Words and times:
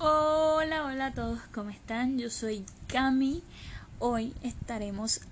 Hola, 0.00 0.84
hola 0.84 1.06
a 1.06 1.12
todos, 1.12 1.40
¿cómo 1.52 1.70
están? 1.70 2.18
Yo 2.18 2.30
soy 2.30 2.64
Cami. 2.86 3.42
Hoy 3.98 4.32
estaremos 4.42 5.22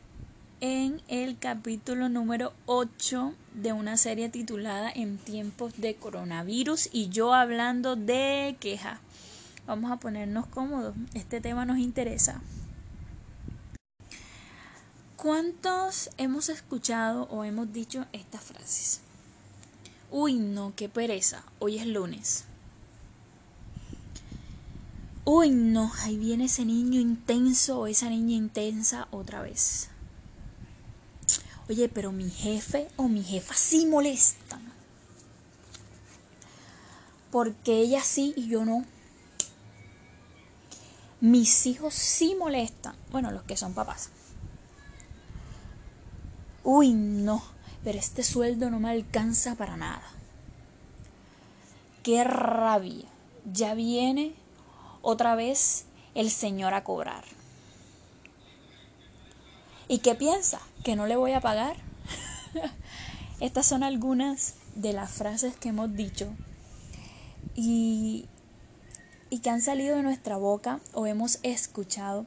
en 0.60 1.00
el 1.06 1.38
capítulo 1.38 2.08
número 2.08 2.52
8 2.66 3.32
de 3.54 3.72
una 3.72 3.96
serie 3.96 4.28
titulada 4.28 4.90
En 4.90 5.18
tiempos 5.18 5.74
de 5.76 5.94
coronavirus 5.94 6.88
y 6.92 7.10
yo 7.10 7.32
hablando 7.32 7.94
de 7.94 8.56
queja. 8.58 8.98
Vamos 9.68 9.92
a 9.92 10.00
ponernos 10.00 10.46
cómodos, 10.46 10.96
este 11.14 11.40
tema 11.40 11.64
nos 11.64 11.78
interesa. 11.78 12.40
¿Cuántos 15.14 16.10
hemos 16.18 16.48
escuchado 16.48 17.28
o 17.30 17.44
hemos 17.44 17.72
dicho 17.72 18.06
estas 18.12 18.42
frases? 18.42 19.00
Uy, 20.10 20.34
no, 20.34 20.72
qué 20.74 20.88
pereza, 20.88 21.44
hoy 21.60 21.78
es 21.78 21.86
lunes. 21.86 22.46
Uy, 25.28 25.50
no, 25.50 25.90
ahí 26.02 26.16
viene 26.16 26.44
ese 26.44 26.64
niño 26.64 27.00
intenso 27.00 27.80
o 27.80 27.88
esa 27.88 28.08
niña 28.08 28.36
intensa 28.36 29.08
otra 29.10 29.42
vez. 29.42 29.88
Oye, 31.68 31.88
pero 31.88 32.12
mi 32.12 32.30
jefe 32.30 32.86
o 32.94 33.08
mi 33.08 33.24
jefa 33.24 33.54
sí 33.54 33.86
molestan. 33.86 34.72
Porque 37.32 37.78
ella 37.78 38.04
sí 38.04 38.34
y 38.36 38.46
yo 38.46 38.64
no. 38.64 38.84
Mis 41.20 41.66
hijos 41.66 41.92
sí 41.92 42.36
molestan. 42.38 42.94
Bueno, 43.10 43.32
los 43.32 43.42
que 43.42 43.56
son 43.56 43.74
papás. 43.74 44.10
Uy, 46.62 46.94
no, 46.94 47.42
pero 47.82 47.98
este 47.98 48.22
sueldo 48.22 48.70
no 48.70 48.78
me 48.78 48.90
alcanza 48.90 49.56
para 49.56 49.76
nada. 49.76 50.08
Qué 52.04 52.22
rabia. 52.22 53.08
Ya 53.52 53.74
viene 53.74 54.45
otra 55.06 55.36
vez 55.36 55.84
el 56.16 56.32
Señor 56.32 56.74
a 56.74 56.82
cobrar. 56.82 57.22
¿Y 59.86 59.98
qué 59.98 60.16
piensa? 60.16 60.60
¿Que 60.82 60.96
no 60.96 61.06
le 61.06 61.14
voy 61.14 61.30
a 61.30 61.40
pagar? 61.40 61.76
Estas 63.40 63.66
son 63.66 63.84
algunas 63.84 64.54
de 64.74 64.92
las 64.92 65.12
frases 65.12 65.54
que 65.54 65.68
hemos 65.68 65.94
dicho 65.94 66.34
y, 67.54 68.26
y 69.30 69.38
que 69.38 69.50
han 69.50 69.62
salido 69.62 69.96
de 69.96 70.02
nuestra 70.02 70.38
boca 70.38 70.80
o 70.92 71.06
hemos 71.06 71.38
escuchado 71.44 72.26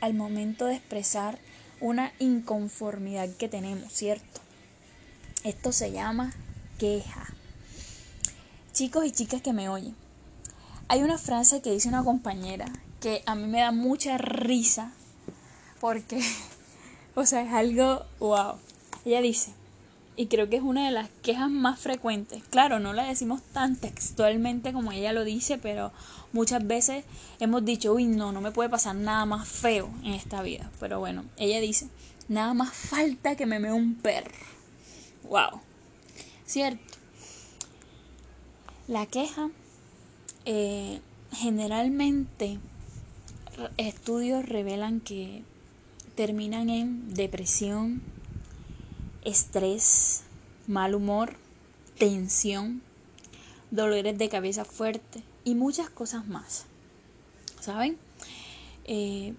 al 0.00 0.14
momento 0.14 0.64
de 0.64 0.76
expresar 0.76 1.38
una 1.78 2.10
inconformidad 2.20 3.28
que 3.36 3.50
tenemos, 3.50 3.92
¿cierto? 3.92 4.40
Esto 5.42 5.72
se 5.72 5.92
llama 5.92 6.32
queja. 6.78 7.26
Chicos 8.72 9.04
y 9.04 9.12
chicas 9.12 9.42
que 9.42 9.52
me 9.52 9.68
oyen, 9.68 9.94
hay 10.88 11.02
una 11.02 11.18
frase 11.18 11.62
que 11.62 11.72
dice 11.72 11.88
una 11.88 12.04
compañera 12.04 12.66
que 13.00 13.22
a 13.26 13.34
mí 13.34 13.46
me 13.46 13.60
da 13.60 13.72
mucha 13.72 14.18
risa 14.18 14.92
porque, 15.80 16.20
o 17.14 17.26
sea, 17.26 17.42
es 17.42 17.52
algo, 17.52 18.04
wow. 18.18 18.54
Ella 19.04 19.20
dice, 19.20 19.52
y 20.16 20.26
creo 20.26 20.48
que 20.48 20.56
es 20.56 20.62
una 20.62 20.86
de 20.86 20.92
las 20.92 21.10
quejas 21.22 21.50
más 21.50 21.78
frecuentes. 21.78 22.42
Claro, 22.44 22.78
no 22.78 22.92
la 22.92 23.04
decimos 23.04 23.42
tan 23.52 23.76
textualmente 23.76 24.72
como 24.72 24.92
ella 24.92 25.12
lo 25.12 25.24
dice, 25.24 25.58
pero 25.58 25.92
muchas 26.32 26.66
veces 26.66 27.04
hemos 27.40 27.64
dicho, 27.64 27.92
uy, 27.92 28.06
no, 28.06 28.32
no 28.32 28.40
me 28.40 28.52
puede 28.52 28.70
pasar 28.70 28.94
nada 28.94 29.26
más 29.26 29.48
feo 29.48 29.90
en 30.02 30.14
esta 30.14 30.42
vida. 30.42 30.70
Pero 30.80 31.00
bueno, 31.00 31.24
ella 31.36 31.60
dice, 31.60 31.88
nada 32.28 32.54
más 32.54 32.72
falta 32.72 33.36
que 33.36 33.46
me 33.46 33.58
mee 33.58 33.72
un 33.72 33.96
perro. 33.96 34.30
Wow. 35.24 35.60
Cierto. 36.46 36.82
La 38.86 39.06
queja 39.06 39.50
eh, 40.44 41.00
generalmente 41.32 42.58
estudios 43.76 44.46
revelan 44.46 45.00
que 45.00 45.42
terminan 46.14 46.70
en 46.70 47.14
depresión, 47.14 48.02
estrés, 49.24 50.22
mal 50.66 50.94
humor, 50.94 51.36
tensión, 51.98 52.82
dolores 53.70 54.16
de 54.18 54.28
cabeza 54.28 54.64
fuerte 54.64 55.22
y 55.44 55.54
muchas 55.54 55.90
cosas 55.90 56.26
más. 56.26 56.66
¿Saben? 57.60 57.96
Eh, 58.84 59.34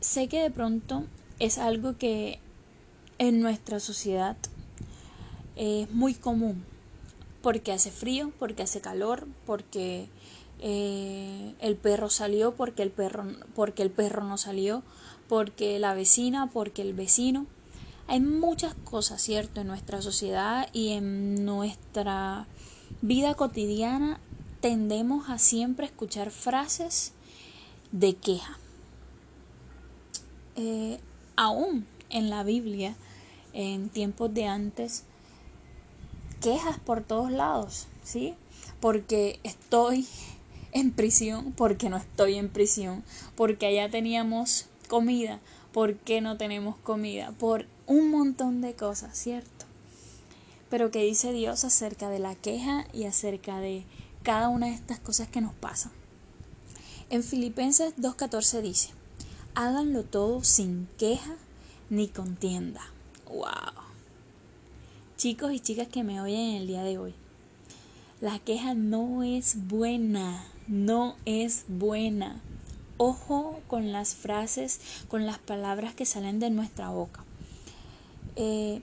sé 0.00 0.28
que 0.28 0.40
de 0.40 0.50
pronto 0.50 1.04
es 1.38 1.58
algo 1.58 1.96
que 1.96 2.40
en 3.18 3.40
nuestra 3.40 3.78
sociedad 3.80 4.36
es 5.54 5.90
muy 5.92 6.14
común 6.14 6.64
porque 7.42 7.72
hace 7.72 7.90
frío, 7.90 8.32
porque 8.38 8.62
hace 8.62 8.80
calor, 8.80 9.26
porque 9.46 10.08
eh, 10.60 11.54
el 11.60 11.76
perro 11.76 12.08
salió, 12.08 12.54
porque 12.54 12.82
el 12.82 12.90
perro, 12.90 13.24
porque 13.54 13.82
el 13.82 13.90
perro 13.90 14.24
no 14.24 14.38
salió, 14.38 14.82
porque 15.28 15.78
la 15.78 15.94
vecina, 15.94 16.50
porque 16.52 16.82
el 16.82 16.94
vecino. 16.94 17.46
Hay 18.06 18.20
muchas 18.20 18.74
cosas, 18.74 19.22
¿cierto? 19.22 19.60
En 19.60 19.68
nuestra 19.68 20.02
sociedad 20.02 20.68
y 20.72 20.90
en 20.90 21.44
nuestra 21.44 22.46
vida 23.00 23.34
cotidiana 23.34 24.20
tendemos 24.60 25.28
a 25.28 25.38
siempre 25.38 25.86
escuchar 25.86 26.30
frases 26.30 27.12
de 27.90 28.14
queja. 28.14 28.58
Eh, 30.56 31.00
aún 31.36 31.86
en 32.10 32.30
la 32.30 32.44
Biblia, 32.44 32.94
en 33.52 33.88
tiempos 33.88 34.32
de 34.32 34.46
antes, 34.46 35.04
quejas 36.42 36.78
por 36.78 37.02
todos 37.02 37.30
lados, 37.30 37.86
¿sí? 38.02 38.34
Porque 38.80 39.40
estoy 39.44 40.06
en 40.72 40.90
prisión, 40.90 41.52
porque 41.52 41.88
no 41.88 41.96
estoy 41.96 42.34
en 42.34 42.50
prisión, 42.50 43.02
porque 43.36 43.66
allá 43.66 43.88
teníamos 43.90 44.66
comida, 44.88 45.40
porque 45.72 46.20
no 46.20 46.36
tenemos 46.36 46.76
comida, 46.76 47.32
por 47.38 47.66
un 47.86 48.10
montón 48.10 48.60
de 48.60 48.74
cosas, 48.74 49.16
¿cierto? 49.16 49.66
Pero 50.68 50.90
¿qué 50.90 51.04
dice 51.04 51.32
Dios 51.32 51.64
acerca 51.64 52.08
de 52.08 52.18
la 52.18 52.34
queja 52.34 52.86
y 52.92 53.04
acerca 53.04 53.58
de 53.58 53.84
cada 54.22 54.48
una 54.48 54.66
de 54.66 54.74
estas 54.74 54.98
cosas 54.98 55.28
que 55.28 55.40
nos 55.40 55.54
pasan? 55.54 55.92
En 57.10 57.22
Filipenses 57.22 57.94
2.14 57.98 58.62
dice, 58.62 58.90
háganlo 59.54 60.02
todo 60.02 60.42
sin 60.42 60.88
queja 60.98 61.36
ni 61.90 62.08
contienda. 62.08 62.80
¡Wow! 63.26 63.91
Chicos 65.22 65.52
y 65.52 65.60
chicas 65.60 65.86
que 65.86 66.02
me 66.02 66.20
oyen 66.20 66.56
el 66.56 66.66
día 66.66 66.82
de 66.82 66.98
hoy. 66.98 67.14
La 68.20 68.40
queja 68.40 68.74
no 68.74 69.22
es 69.22 69.68
buena, 69.68 70.44
no 70.66 71.14
es 71.26 71.64
buena. 71.68 72.40
Ojo 72.96 73.60
con 73.68 73.92
las 73.92 74.16
frases, 74.16 74.80
con 75.06 75.24
las 75.24 75.38
palabras 75.38 75.94
que 75.94 76.06
salen 76.06 76.40
de 76.40 76.50
nuestra 76.50 76.88
boca. 76.88 77.22
Eh, 78.34 78.82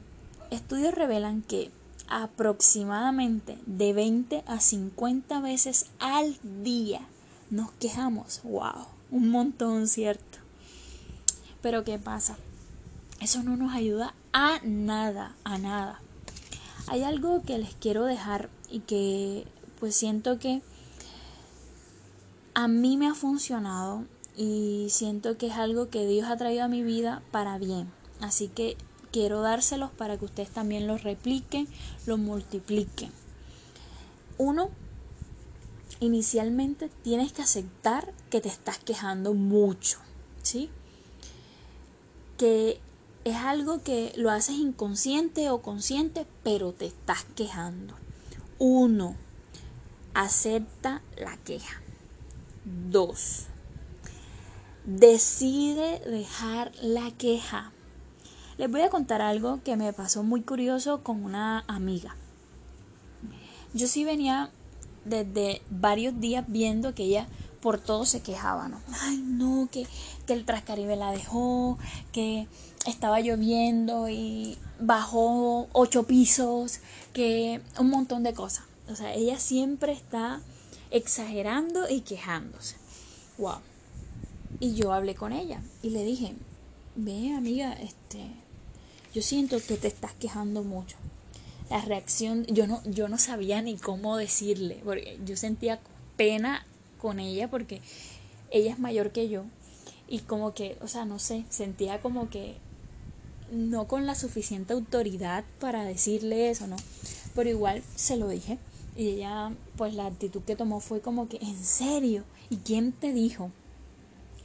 estudios 0.49 0.94
revelan 0.94 1.41
que 1.41 1.72
aproximadamente 2.07 3.57
de 3.66 3.91
20 3.91 4.45
a 4.47 4.61
50 4.61 5.41
veces 5.41 5.88
al 5.99 6.38
día 6.63 7.01
nos 7.49 7.69
quejamos. 7.72 8.39
¡Wow! 8.45 8.88
Un 9.11 9.28
montón, 9.28 9.89
¿cierto? 9.89 10.38
Pero 11.61 11.83
¿qué 11.83 11.99
pasa? 11.99 12.38
Eso 13.19 13.44
no 13.44 13.57
nos 13.57 13.73
ayuda 13.73 14.13
a 14.31 14.61
nada, 14.63 15.35
a 15.44 15.57
nada 15.57 15.99
hay 16.89 17.03
algo 17.03 17.44
que 17.44 17.59
les 17.59 17.75
quiero 17.75 18.05
dejar 18.05 18.50
y 18.69 18.79
que 18.79 19.45
pues 19.79 19.95
siento 19.95 20.39
que 20.39 20.61
a 22.55 22.67
mí 22.67 22.97
me 22.97 23.07
ha 23.07 23.13
funcionado 23.13 24.05
y 24.35 24.88
siento 24.89 25.38
que 25.38 25.47
es 25.47 25.53
algo 25.53 25.89
que 25.89 26.07
Dios 26.07 26.28
ha 26.28 26.38
traído 26.38 26.63
a 26.63 26.67
mi 26.67 26.81
vida 26.81 27.22
para 27.31 27.59
bien. 27.59 27.91
Así 28.22 28.47
que 28.47 28.75
quiero 29.11 29.41
dárselos 29.41 29.91
para 29.91 30.17
que 30.17 30.25
ustedes 30.25 30.49
también 30.49 30.88
los 30.88 31.03
repliquen, 31.03 31.67
los 32.07 32.17
multipliquen. 32.17 33.11
Uno, 34.39 34.72
inicialmente 35.99 36.90
tienes 37.03 37.34
que 37.34 37.43
aceptar 37.43 38.11
que 38.31 38.41
te 38.41 38.49
estás 38.49 38.79
quejando 38.79 39.35
mucho, 39.35 39.99
¿sí? 40.41 40.72
Que 42.37 42.81
es 43.23 43.35
algo 43.35 43.83
que 43.83 44.13
lo 44.16 44.31
haces 44.31 44.55
inconsciente 44.55 45.49
o 45.49 45.61
consciente, 45.61 46.25
pero 46.43 46.73
te 46.73 46.85
estás 46.85 47.25
quejando. 47.35 47.95
Uno, 48.57 49.16
acepta 50.13 51.01
la 51.17 51.37
queja. 51.37 51.81
Dos, 52.89 53.47
decide 54.85 55.99
dejar 55.99 56.71
la 56.81 57.11
queja. 57.11 57.71
Les 58.57 58.69
voy 58.69 58.81
a 58.81 58.89
contar 58.89 59.21
algo 59.21 59.61
que 59.63 59.77
me 59.77 59.93
pasó 59.93 60.23
muy 60.23 60.41
curioso 60.41 61.03
con 61.03 61.23
una 61.23 61.63
amiga. 61.67 62.16
Yo 63.73 63.87
sí 63.87 64.03
venía 64.03 64.51
desde 65.05 65.61
varios 65.69 66.19
días 66.19 66.45
viendo 66.47 66.93
que 66.93 67.03
ella 67.03 67.27
por 67.61 67.79
todo 67.79 68.06
se 68.06 68.22
quejaba, 68.22 68.67
¿no? 68.67 68.79
Ay, 69.02 69.17
no, 69.17 69.67
que, 69.72 69.85
que 70.26 70.34
el 70.34 70.46
Trascaribe 70.46 70.96
la 70.96 71.11
dejó, 71.11 71.78
que 72.11 72.47
estaba 72.85 73.20
lloviendo 73.20 74.09
y 74.09 74.58
bajó 74.79 75.67
ocho 75.73 76.03
pisos, 76.03 76.79
que 77.14 77.61
un 77.79 77.90
montón 77.90 78.23
de 78.23 78.34
cosas. 78.34 78.66
O 78.90 78.96
sea, 78.96 79.14
ella 79.14 79.38
siempre 79.38 79.91
está 79.91 80.41
exagerando 80.91 81.90
y 81.90 82.02
quejándose. 82.02 82.76
Wow. 83.38 83.59
Y 84.59 84.73
yo 84.73 84.94
hablé 84.94 85.16
con 85.16 85.32
ella 85.32 85.62
y 85.84 85.91
le 85.91 86.03
dije, 86.03 86.35
ve 86.96 87.34
amiga, 87.35 87.73
este, 87.73 88.32
yo 89.14 89.22
siento 89.22 89.58
que 89.66 89.78
te 89.78 89.88
estás 89.88 90.14
quejando 90.14 90.64
mucho. 90.64 90.97
La 91.70 91.82
reacción, 91.82 92.46
yo 92.47 92.66
no, 92.66 92.82
yo 92.85 93.08
no 93.09 93.17
sabía 93.17 93.62
ni 93.62 93.78
cómo 93.78 94.17
decirle, 94.17 94.82
porque 94.84 95.20
yo 95.23 95.38
sentía 95.38 95.79
pena 96.17 96.66
con 96.99 97.19
ella 97.19 97.49
porque 97.49 97.81
ella 98.51 98.72
es 98.72 98.79
mayor 98.79 99.11
que 99.11 99.29
yo 99.29 99.46
y 100.07 100.19
como 100.19 100.53
que, 100.53 100.78
o 100.81 100.87
sea, 100.87 101.05
no 101.05 101.19
sé, 101.19 101.46
sentía 101.49 102.01
como 102.01 102.29
que 102.29 102.57
no 103.51 103.87
con 103.87 104.05
la 104.05 104.16
suficiente 104.16 104.73
autoridad 104.73 105.43
para 105.59 105.84
decirle 105.84 106.49
eso, 106.49 106.67
¿no? 106.67 106.75
Pero 107.35 107.49
igual 107.49 107.84
se 107.96 108.17
lo 108.17 108.28
dije 108.28 108.57
y 108.96 109.07
ella, 109.07 109.53
pues 109.78 109.93
la 109.93 110.07
actitud 110.07 110.41
que 110.41 110.55
tomó 110.55 110.79
fue 110.79 110.99
como 110.99 111.29
que, 111.29 111.37
¿en 111.37 111.63
serio? 111.63 112.23
¿Y 112.49 112.57
quién 112.57 112.91
te 112.91 113.13
dijo? 113.13 113.52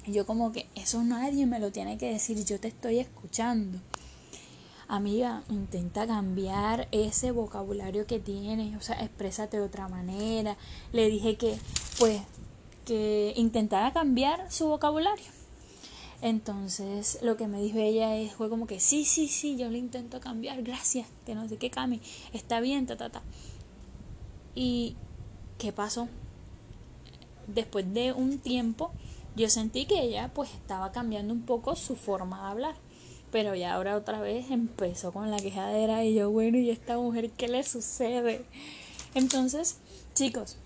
Y 0.06 0.12
yo 0.12 0.26
como 0.26 0.52
que, 0.52 0.66
eso 0.74 1.02
nadie 1.02 1.46
me 1.46 1.58
lo 1.58 1.72
tiene 1.72 1.98
que 1.98 2.12
decir, 2.12 2.44
yo 2.44 2.60
te 2.60 2.68
estoy 2.68 2.98
escuchando. 2.98 3.80
Amiga, 4.86 5.42
intenta 5.48 6.06
cambiar 6.06 6.88
ese 6.92 7.30
vocabulario 7.30 8.06
que 8.06 8.20
tienes, 8.20 8.76
o 8.76 8.82
sea, 8.82 9.02
exprésate 9.02 9.56
de 9.56 9.62
otra 9.62 9.88
manera. 9.88 10.58
Le 10.92 11.08
dije 11.08 11.36
que, 11.36 11.56
pues, 11.98 12.20
que 12.84 13.32
intentara 13.36 13.92
cambiar 13.92 14.50
su 14.50 14.68
vocabulario. 14.68 15.26
Entonces, 16.22 17.18
lo 17.22 17.36
que 17.36 17.48
me 17.48 17.60
dijo 17.60 17.78
ella 17.78 18.16
es, 18.16 18.32
fue 18.32 18.48
como 18.48 18.66
que, 18.66 18.80
sí, 18.80 19.04
sí, 19.04 19.28
sí, 19.28 19.56
yo 19.56 19.68
le 19.68 19.78
intento 19.78 20.20
cambiar, 20.20 20.62
gracias, 20.62 21.06
que 21.26 21.34
no 21.34 21.48
sé 21.48 21.58
qué 21.58 21.70
cambie, 21.70 22.00
está 22.32 22.60
bien, 22.60 22.86
ta, 22.86 22.96
ta, 22.96 23.10
ta. 23.10 23.22
¿Y 24.54 24.96
qué 25.58 25.72
pasó? 25.72 26.08
Después 27.46 27.92
de 27.92 28.12
un 28.12 28.38
tiempo, 28.38 28.92
yo 29.36 29.50
sentí 29.50 29.84
que 29.84 30.00
ella 30.00 30.30
pues 30.32 30.50
estaba 30.54 30.92
cambiando 30.92 31.34
un 31.34 31.42
poco 31.42 31.76
su 31.76 31.96
forma 31.96 32.40
de 32.40 32.46
hablar. 32.46 32.74
Pero 33.30 33.56
ya 33.56 33.74
ahora 33.74 33.96
otra 33.96 34.20
vez 34.20 34.50
empezó 34.50 35.12
con 35.12 35.30
la 35.30 35.38
quejadera 35.38 36.04
y 36.04 36.14
yo, 36.14 36.30
bueno, 36.30 36.56
¿y 36.56 36.70
esta 36.70 36.96
mujer 36.96 37.30
qué 37.30 37.48
le 37.48 37.64
sucede? 37.64 38.44
Entonces, 39.14 39.78
chicos, 40.14 40.56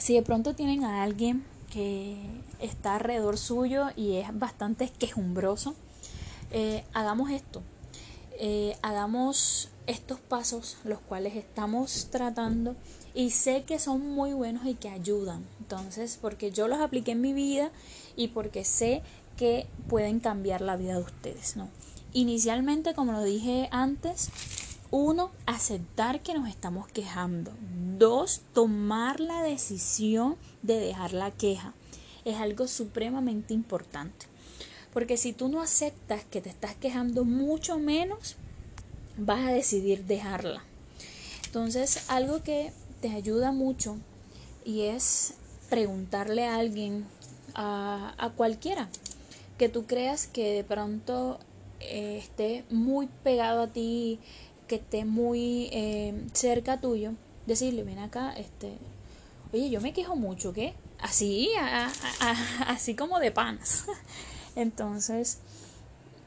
si 0.00 0.14
de 0.14 0.22
pronto 0.22 0.54
tienen 0.54 0.84
a 0.84 1.02
alguien 1.02 1.44
que 1.70 2.16
está 2.60 2.96
alrededor 2.96 3.38
suyo 3.38 3.86
y 3.96 4.16
es 4.16 4.38
bastante 4.38 4.88
quejumbroso, 4.88 5.74
eh, 6.50 6.84
hagamos 6.92 7.30
esto. 7.30 7.62
Eh, 8.40 8.76
hagamos 8.82 9.70
estos 9.86 10.20
pasos, 10.20 10.76
los 10.84 11.00
cuales 11.00 11.34
estamos 11.34 12.08
tratando 12.10 12.76
y 13.14 13.30
sé 13.30 13.64
que 13.64 13.78
son 13.78 14.10
muy 14.10 14.32
buenos 14.32 14.64
y 14.66 14.74
que 14.74 14.88
ayudan. 14.88 15.44
Entonces, 15.60 16.18
porque 16.20 16.52
yo 16.52 16.68
los 16.68 16.80
apliqué 16.80 17.12
en 17.12 17.20
mi 17.20 17.32
vida 17.32 17.70
y 18.16 18.28
porque 18.28 18.64
sé 18.64 19.02
que 19.36 19.66
pueden 19.88 20.20
cambiar 20.20 20.60
la 20.60 20.76
vida 20.76 20.94
de 20.94 21.02
ustedes, 21.02 21.56
¿no? 21.56 21.68
Inicialmente, 22.12 22.94
como 22.94 23.12
lo 23.12 23.22
dije 23.22 23.68
antes, 23.70 24.30
uno, 24.90 25.30
aceptar 25.46 26.22
que 26.22 26.34
nos 26.34 26.48
estamos 26.48 26.88
quejando. 26.88 27.52
Dos, 27.98 28.42
tomar 28.54 29.18
la 29.18 29.42
decisión 29.42 30.36
de 30.62 30.78
dejar 30.78 31.12
la 31.12 31.32
queja. 31.32 31.74
Es 32.24 32.36
algo 32.36 32.68
supremamente 32.68 33.54
importante. 33.54 34.26
Porque 34.92 35.16
si 35.16 35.32
tú 35.32 35.48
no 35.48 35.60
aceptas 35.60 36.24
que 36.24 36.40
te 36.40 36.48
estás 36.48 36.74
quejando, 36.76 37.24
mucho 37.24 37.78
menos 37.78 38.36
vas 39.16 39.46
a 39.46 39.52
decidir 39.52 40.04
dejarla. 40.04 40.62
Entonces, 41.46 42.04
algo 42.08 42.42
que 42.42 42.72
te 43.00 43.10
ayuda 43.10 43.52
mucho 43.52 43.96
y 44.64 44.82
es 44.82 45.34
preguntarle 45.68 46.46
a 46.46 46.56
alguien, 46.56 47.04
a, 47.54 48.32
cualquiera, 48.36 48.88
que 49.56 49.68
tú 49.68 49.86
creas 49.86 50.28
que 50.28 50.52
de 50.52 50.62
pronto 50.62 51.38
eh, 51.80 52.18
esté 52.22 52.64
muy 52.70 53.08
pegado 53.24 53.62
a 53.62 53.66
ti, 53.68 54.20
que 54.68 54.76
esté 54.76 55.04
muy 55.04 55.68
eh, 55.72 56.14
cerca 56.32 56.80
tuyo, 56.80 57.14
decirle, 57.48 57.82
ven 57.82 57.98
acá, 57.98 58.32
este, 58.34 58.78
oye, 59.52 59.70
yo 59.70 59.80
me 59.80 59.92
quejo 59.92 60.14
mucho, 60.14 60.52
¿qué? 60.52 60.74
Así, 61.00 61.50
así 62.66 62.94
como 62.94 63.18
de 63.18 63.32
panas. 63.32 63.86
Entonces, 64.56 65.38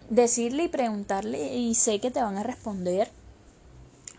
decirle 0.10 0.64
y 0.64 0.68
preguntarle 0.68 1.56
y 1.56 1.76
sé 1.76 2.00
que 2.00 2.12
te 2.12 2.22
van 2.22 2.38
a 2.38 2.44
responder 2.44 3.10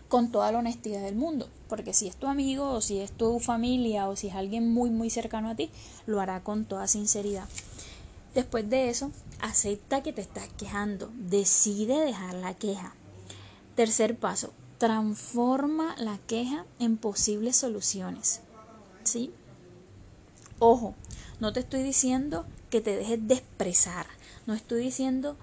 con 0.07 0.31
toda 0.31 0.51
la 0.51 0.59
honestidad 0.59 1.01
del 1.01 1.15
mundo, 1.15 1.49
porque 1.67 1.93
si 1.93 2.07
es 2.07 2.15
tu 2.15 2.27
amigo 2.27 2.69
o 2.69 2.81
si 2.81 2.99
es 2.99 3.11
tu 3.11 3.39
familia 3.39 4.07
o 4.07 4.15
si 4.15 4.27
es 4.27 4.35
alguien 4.35 4.71
muy 4.71 4.91
muy 4.91 5.09
cercano 5.09 5.49
a 5.49 5.55
ti, 5.55 5.71
lo 6.05 6.21
hará 6.21 6.43
con 6.43 6.65
toda 6.65 6.87
sinceridad. 6.87 7.47
Después 8.35 8.69
de 8.69 8.89
eso, 8.89 9.11
acepta 9.41 10.03
que 10.03 10.13
te 10.13 10.21
estás 10.21 10.47
quejando, 10.57 11.11
decide 11.15 11.99
dejar 11.99 12.35
la 12.35 12.53
queja. 12.53 12.95
Tercer 13.75 14.15
paso, 14.15 14.53
transforma 14.83 15.95
la 15.97 16.17
queja 16.27 16.65
en 16.77 16.97
posibles 16.97 17.55
soluciones. 17.55 18.41
¿Sí? 19.05 19.31
Ojo, 20.59 20.93
no 21.39 21.53
te 21.53 21.61
estoy 21.61 21.83
diciendo 21.83 22.45
que 22.69 22.81
te 22.81 22.97
dejes 22.97 23.25
de 23.25 23.35
expresar, 23.35 24.05
no 24.45 24.53
estoy 24.53 24.83
diciendo 24.83 25.37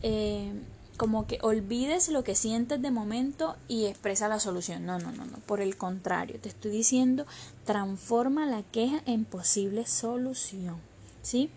eh, 0.00 0.50
como 0.96 1.26
que 1.26 1.38
olvides 1.42 2.08
lo 2.08 2.24
que 2.24 2.34
sientes 2.34 2.80
de 2.80 2.90
momento 2.90 3.54
y 3.68 3.84
expresa 3.84 4.28
la 4.28 4.40
solución. 4.40 4.86
No, 4.86 4.98
no, 4.98 5.12
no, 5.12 5.26
no. 5.26 5.36
Por 5.40 5.60
el 5.60 5.76
contrario, 5.76 6.40
te 6.40 6.48
estoy 6.48 6.70
diciendo, 6.70 7.26
transforma 7.66 8.46
la 8.46 8.62
queja 8.62 9.02
en 9.04 9.26
posible 9.26 9.86
solución. 9.86 10.78
¿Sí? 11.20 11.50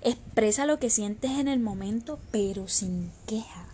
Expresa 0.00 0.66
lo 0.66 0.80
que 0.80 0.90
sientes 0.90 1.30
en 1.38 1.46
el 1.46 1.60
momento, 1.60 2.18
pero 2.32 2.66
sin 2.66 3.12
queja. 3.28 3.68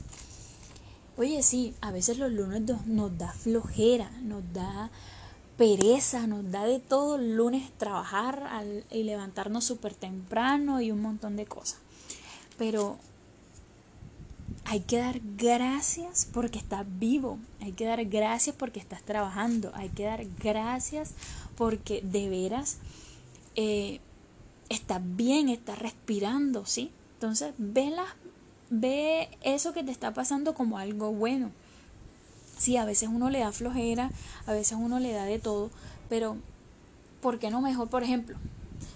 Oye, 1.18 1.42
sí, 1.42 1.74
a 1.80 1.90
veces 1.90 2.16
los 2.18 2.30
lunes 2.30 2.62
nos 2.86 3.18
da 3.18 3.32
flojera, 3.32 4.08
nos 4.22 4.44
da 4.52 4.88
pereza, 5.56 6.28
nos 6.28 6.48
da 6.52 6.64
de 6.64 6.78
todo 6.78 7.16
el 7.16 7.36
lunes 7.36 7.72
trabajar 7.76 8.48
y 8.92 9.02
levantarnos 9.02 9.64
súper 9.64 9.94
temprano 9.94 10.80
y 10.80 10.92
un 10.92 11.02
montón 11.02 11.34
de 11.34 11.44
cosas. 11.44 11.80
Pero 12.56 12.98
hay 14.64 14.78
que 14.78 14.98
dar 14.98 15.20
gracias 15.36 16.28
porque 16.32 16.60
estás 16.60 16.86
vivo, 16.86 17.40
hay 17.60 17.72
que 17.72 17.86
dar 17.86 18.04
gracias 18.04 18.54
porque 18.54 18.78
estás 18.78 19.02
trabajando, 19.02 19.72
hay 19.74 19.88
que 19.88 20.04
dar 20.04 20.24
gracias 20.40 21.14
porque 21.56 22.00
de 22.00 22.28
veras 22.28 22.78
eh, 23.56 23.98
estás 24.68 25.02
bien, 25.02 25.48
estás 25.48 25.80
respirando, 25.80 26.64
¿sí? 26.64 26.92
Entonces, 27.14 27.54
ve, 27.58 27.92
ve 28.70 29.28
eso 29.42 29.72
que 29.72 29.84
te 29.84 29.90
está 29.90 30.12
pasando 30.12 30.54
como 30.54 30.78
algo 30.78 31.12
bueno. 31.12 31.50
Sí, 32.58 32.76
a 32.76 32.84
veces 32.84 33.08
uno 33.08 33.30
le 33.30 33.40
da 33.40 33.52
flojera, 33.52 34.10
a 34.46 34.52
veces 34.52 34.76
uno 34.80 34.98
le 34.98 35.12
da 35.12 35.25
de 35.25 35.38
todo, 35.38 35.70
pero 36.08 36.37
¿por 37.20 37.38
qué 37.38 37.50
no 37.50 37.60
mejor, 37.60 37.88
por 37.88 38.02
ejemplo, 38.02 38.37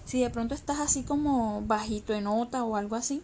si 0.05 0.19
de 0.19 0.29
pronto 0.29 0.53
estás 0.53 0.79
así 0.79 1.03
como 1.03 1.61
bajito 1.61 2.13
en 2.13 2.25
nota 2.25 2.63
o 2.63 2.75
algo 2.75 2.95
así, 2.95 3.21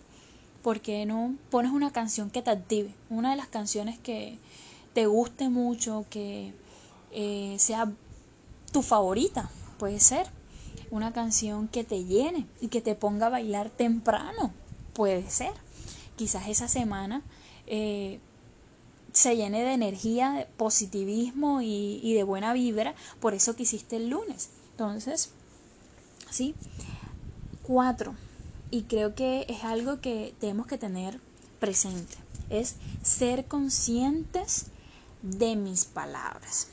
¿por 0.64 0.80
qué 0.80 1.06
no 1.06 1.36
pones 1.50 1.72
una 1.72 1.92
canción 1.92 2.30
que 2.30 2.42
te 2.42 2.52
active? 2.52 2.94
Una 3.10 3.32
de 3.32 3.38
las 3.38 3.48
canciones 3.48 4.00
que 4.00 4.38
te 4.94 5.06
guste 5.06 5.50
mucho, 5.50 6.06
que 6.10 6.54
eh, 7.12 7.56
sea 7.60 7.92
tu 8.72 8.82
favorita, 8.82 9.50
puede 9.78 10.00
ser. 10.00 10.28
Una 10.92 11.14
canción 11.14 11.68
que 11.68 11.84
te 11.84 12.04
llene 12.04 12.48
y 12.62 12.70
que 12.70 12.82
te 12.82 12.96
ponga 12.96 13.28
a 13.28 13.30
bailar 13.30 13.70
temprano, 13.70 14.52
puede 14.94 15.30
ser. 15.30 15.54
Quizás 16.20 16.50
esa 16.50 16.68
semana 16.68 17.22
eh, 17.66 18.20
se 19.14 19.38
llene 19.38 19.64
de 19.64 19.72
energía, 19.72 20.32
de 20.34 20.48
positivismo 20.58 21.62
y, 21.62 22.14
de 22.14 22.24
buena 22.24 22.52
vibra, 22.52 22.94
por 23.22 23.34
eso 23.34 23.56
que 23.56 23.64
hiciste 23.64 23.96
el 23.96 24.10
lunes. 24.10 24.50
Entonces, 24.72 25.30
¿sí? 26.30 26.56
Cuatro, 27.64 28.16
y 28.70 28.82
creo 28.82 29.16
que 29.16 29.46
es 29.48 29.64
algo 29.64 30.02
que 30.02 30.36
tenemos 30.42 30.68
que 30.68 30.78
tener 30.78 31.22
presente, 31.62 32.18
es 32.50 32.76
ser 33.02 33.46
conscientes 33.46 34.66
de 35.22 35.56
mis 35.56 35.86
palabras. 35.86 36.68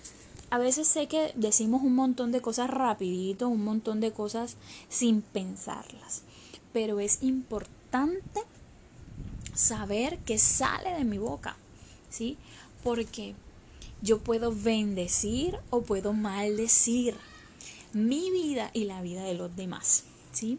A 0.51 0.59
veces 0.59 0.89
sé 0.89 1.07
que 1.07 1.33
decimos 1.37 1.83
un 1.85 1.95
montón 1.95 2.33
de 2.33 2.41
cosas 2.41 2.69
rapidito, 2.69 3.47
un 3.47 3.63
montón 3.63 4.01
de 4.01 4.11
cosas 4.11 4.57
sin 4.89 5.23
pensarlas, 5.23 6.23
pero 6.73 6.99
es 6.99 7.23
importante 7.23 8.43
saber 9.57 10.19
qué 10.21 10.39
sale 10.39 10.93
de 10.93 11.05
mi 11.05 11.19
boca, 11.19 11.57
¿sí? 12.11 12.37
Porque 12.85 13.35
yo 14.03 14.21
puedo 14.21 14.55
bendecir 14.55 15.59
o 15.71 15.83
puedo 15.83 16.13
maldecir 16.13 17.17
mi 17.93 18.31
vida 18.31 18.71
y 18.73 18.85
la 18.85 19.01
vida 19.03 19.25
de 19.25 19.35
los 19.35 19.57
demás, 19.57 20.05
¿sí? 20.33 20.59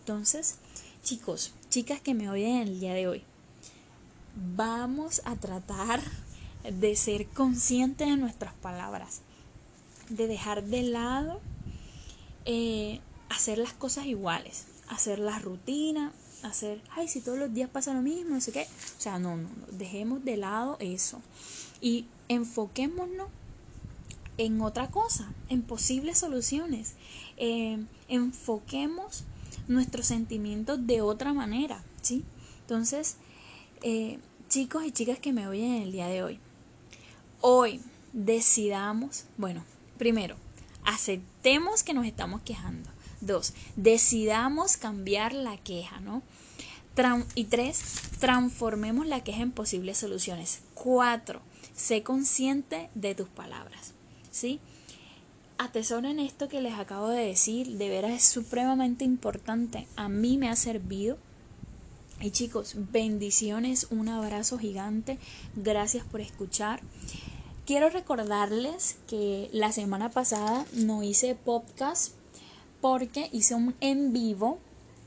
Entonces, 0.00 0.56
chicos, 1.02 1.52
chicas 1.68 2.00
que 2.00 2.14
me 2.14 2.30
oyen 2.30 2.56
el 2.58 2.80
día 2.80 2.94
de 2.94 3.08
hoy, 3.08 3.22
vamos 4.54 5.20
a 5.24 5.36
tratar 5.36 6.00
de 6.62 6.96
ser 6.96 7.26
conscientes 7.26 8.08
de 8.08 8.16
nuestras 8.16 8.54
palabras, 8.54 9.20
de 10.08 10.26
dejar 10.26 10.64
de 10.64 10.82
lado 10.84 11.40
eh, 12.44 13.00
hacer 13.28 13.58
las 13.58 13.72
cosas 13.72 14.06
iguales, 14.06 14.66
hacer 14.88 15.18
la 15.18 15.38
rutina, 15.38 16.12
hacer, 16.46 16.80
ay, 16.90 17.08
si 17.08 17.20
todos 17.20 17.38
los 17.38 17.52
días 17.52 17.70
pasa 17.70 17.94
lo 17.94 18.02
mismo, 18.02 18.34
no 18.34 18.40
sé 18.40 18.52
qué. 18.52 18.62
O 18.62 19.00
sea, 19.00 19.18
no, 19.18 19.36
no, 19.36 19.48
dejemos 19.72 20.24
de 20.24 20.36
lado 20.36 20.76
eso 20.80 21.20
y 21.80 22.06
enfoquémonos 22.28 23.28
en 24.38 24.60
otra 24.60 24.90
cosa, 24.90 25.32
en 25.48 25.62
posibles 25.62 26.18
soluciones. 26.18 26.94
Eh, 27.36 27.84
enfoquemos 28.08 29.24
nuestros 29.68 30.06
sentimientos 30.06 30.86
de 30.86 31.00
otra 31.00 31.32
manera, 31.32 31.82
¿sí? 32.02 32.24
Entonces, 32.62 33.16
eh, 33.82 34.18
chicos 34.48 34.84
y 34.84 34.92
chicas 34.92 35.18
que 35.18 35.32
me 35.32 35.46
oyen 35.48 35.74
en 35.74 35.82
el 35.82 35.92
día 35.92 36.06
de 36.06 36.22
hoy, 36.22 36.40
hoy 37.40 37.80
decidamos, 38.12 39.24
bueno, 39.36 39.64
primero, 39.98 40.36
aceptemos 40.84 41.82
que 41.82 41.94
nos 41.94 42.06
estamos 42.06 42.42
quejando. 42.42 42.90
Dos, 43.20 43.54
decidamos 43.76 44.76
cambiar 44.76 45.32
la 45.32 45.56
queja, 45.56 46.00
¿no? 46.00 46.22
y 47.34 47.44
tres, 47.44 47.82
transformemos 48.20 49.06
la 49.06 49.22
queja 49.22 49.42
en 49.42 49.52
posibles 49.52 49.98
soluciones. 49.98 50.60
Cuatro, 50.72 51.42
sé 51.74 52.02
consciente 52.02 52.88
de 52.94 53.14
tus 53.14 53.28
palabras, 53.28 53.92
¿sí? 54.30 54.60
Atesoren 55.58 56.18
esto 56.18 56.48
que 56.48 56.62
les 56.62 56.74
acabo 56.74 57.08
de 57.08 57.26
decir, 57.26 57.76
de 57.76 57.90
veras 57.90 58.12
es 58.12 58.24
supremamente 58.24 59.04
importante. 59.04 59.86
A 59.96 60.08
mí 60.08 60.38
me 60.38 60.48
ha 60.48 60.56
servido. 60.56 61.18
Y 62.20 62.30
chicos, 62.30 62.74
bendiciones, 62.92 63.88
un 63.90 64.08
abrazo 64.08 64.58
gigante. 64.58 65.18
Gracias 65.54 66.04
por 66.04 66.22
escuchar. 66.22 66.80
Quiero 67.66 67.90
recordarles 67.90 68.96
que 69.06 69.50
la 69.52 69.72
semana 69.72 70.10
pasada 70.10 70.64
no 70.72 71.02
hice 71.02 71.34
podcast 71.34 72.12
porque 72.80 73.28
hice 73.32 73.54
un 73.54 73.74
en 73.80 74.12
vivo 74.12 74.58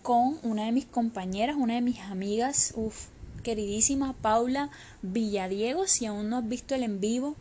con 0.02 0.40
una 0.44 0.66
de 0.66 0.72
mis 0.72 0.86
compañeras, 0.86 1.56
una 1.58 1.76
de 1.76 1.82
mis 1.82 2.00
amigas, 2.00 2.74
uff, 2.76 3.08
queridísima 3.44 4.14
Paula 4.14 4.70
Villadiego. 5.02 5.88
Si 5.88 6.06
aún 6.06 6.30
no 6.30 6.38
has 6.38 6.48
visto 6.48 6.76
el 6.76 6.84
en 6.84 7.00
vivo, 7.00 7.36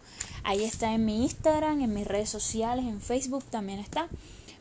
ahí 0.45 0.65
está 0.65 0.95
en 0.95 1.05
mi 1.05 1.23
Instagram, 1.23 1.81
en 1.81 1.95
mis 1.95 2.07
redes 2.07 2.29
sociales, 2.29 2.85
en 2.85 3.01
Facebook 3.01 3.45
también 3.45 3.79
está. 3.79 4.09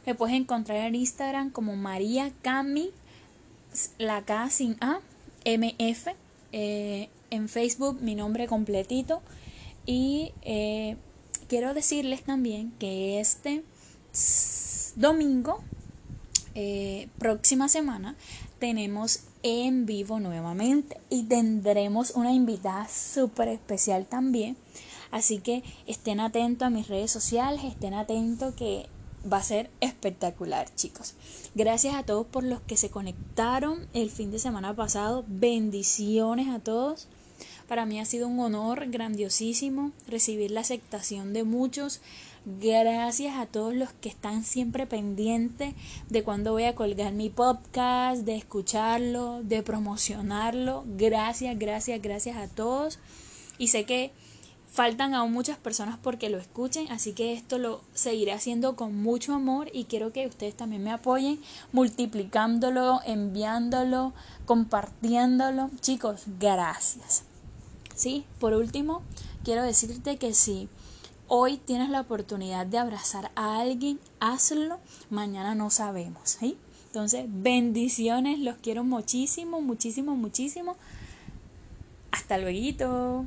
Me 0.05 0.15
puedes 0.15 0.36
encontrar 0.36 0.77
en 0.77 0.95
Instagram 0.95 1.51
como 1.51 1.75
María 1.75 2.31
Cami, 2.41 2.91
la 3.97 4.24
K 4.24 4.50
sin 4.50 4.77
A, 4.79 5.00
MF. 5.45 6.07
Eh, 6.53 7.09
en 7.29 7.50
Facebook 7.50 8.01
mi 8.01 8.15
nombre 8.15 8.47
completito. 8.47 9.21
Y 9.86 10.31
eh, 10.41 10.97
quiero 11.47 11.74
decirles 11.74 12.24
también 12.24 12.71
que 12.79 13.19
este 13.19 13.63
domingo, 14.97 15.63
eh, 16.55 17.07
próxima 17.19 17.69
semana, 17.69 18.15
tenemos 18.59 19.21
en 19.43 19.85
vivo 19.85 20.19
nuevamente 20.19 20.99
y 21.09 21.23
tendremos 21.23 22.11
una 22.11 22.33
invitada 22.33 22.87
súper 22.89 23.47
especial 23.47 24.07
también. 24.07 24.57
Así 25.11 25.37
que 25.37 25.63
estén 25.85 26.19
atentos 26.19 26.65
a 26.65 26.71
mis 26.71 26.87
redes 26.87 27.11
sociales, 27.11 27.63
estén 27.63 27.93
atentos 27.93 28.55
que 28.55 28.87
va 29.31 29.37
a 29.37 29.43
ser 29.43 29.69
espectacular, 29.81 30.73
chicos. 30.75 31.13
Gracias 31.53 31.95
a 31.95 32.03
todos 32.03 32.25
por 32.25 32.43
los 32.43 32.59
que 32.61 32.75
se 32.75 32.89
conectaron 32.89 33.87
el 33.93 34.09
fin 34.09 34.31
de 34.31 34.39
semana 34.39 34.75
pasado. 34.75 35.23
Bendiciones 35.27 36.49
a 36.49 36.59
todos. 36.59 37.07
Para 37.67 37.86
mí 37.86 38.00
ha 38.00 38.05
sido 38.05 38.27
un 38.27 38.39
honor 38.39 38.89
grandiosísimo 38.89 39.91
recibir 40.07 40.51
la 40.51 40.62
aceptación 40.62 41.33
de 41.33 41.43
muchos. 41.43 42.00
Gracias 42.45 43.36
a 43.36 43.45
todos 43.45 43.74
los 43.74 43.91
que 43.91 44.07
están 44.07 44.45
siempre 44.45 44.88
pendientes 44.88 45.74
de 46.09 46.24
cuando 46.24 46.53
voy 46.53 46.63
a 46.63 46.75
colgar 46.75 47.12
mi 47.12 47.29
podcast, 47.29 48.21
de 48.21 48.38
escucharlo, 48.38 49.43
de 49.43 49.63
promocionarlo. 49.63 50.86
Gracias, 50.88 51.59
gracias, 51.59 52.01
gracias 52.01 52.38
a 52.38 52.47
todos. 52.47 53.00
Y 53.57 53.67
sé 53.67 53.83
que 53.83 54.13
faltan 54.71 55.13
aún 55.13 55.33
muchas 55.33 55.57
personas 55.57 55.97
porque 56.01 56.29
lo 56.29 56.38
escuchen, 56.38 56.89
así 56.89 57.12
que 57.12 57.33
esto 57.33 57.57
lo 57.57 57.81
seguiré 57.93 58.31
haciendo 58.31 58.77
con 58.77 58.95
mucho 58.95 59.33
amor 59.33 59.69
y 59.74 59.86
quiero 59.86 60.13
que 60.13 60.27
ustedes 60.27 60.55
también 60.55 60.83
me 60.83 60.91
apoyen 60.91 61.41
multiplicándolo, 61.74 63.01
enviándolo, 63.05 64.13
compartiéndolo. 64.45 65.69
Chicos, 65.81 66.24
gracias. 66.39 67.26
Sí, 67.97 68.23
por 68.39 68.53
último, 68.53 69.01
quiero 69.43 69.63
decirte 69.63 70.17
que 70.17 70.33
si 70.33 70.69
Hoy 71.29 71.57
tienes 71.57 71.89
la 71.89 71.99
oportunidad 71.99 72.65
de 72.65 72.77
abrazar 72.77 73.31
a 73.35 73.59
alguien, 73.59 73.99
hazlo, 74.21 74.79
mañana 75.09 75.55
no 75.55 75.69
sabemos, 75.69 76.37
¿sí? 76.39 76.57
Entonces, 76.85 77.25
bendiciones, 77.27 78.39
los 78.39 78.55
quiero 78.55 78.85
muchísimo, 78.85 79.59
muchísimo, 79.59 80.15
muchísimo. 80.15 80.77
Hasta 82.11 82.37
luego. 82.37 83.25